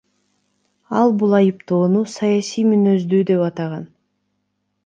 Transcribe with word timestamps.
Ал 1.01 1.13
бул 1.23 1.35
айыптоону 1.41 2.03
саясий 2.15 2.67
мүнөздүү 2.73 3.23
деп 3.31 3.45
атаган. 3.53 3.89